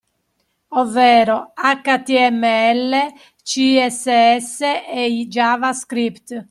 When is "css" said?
3.43-4.61